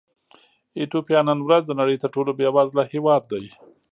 [0.77, 3.45] ایتوپیا نن ورځ د نړۍ تر ټولو بېوزله هېواد دی.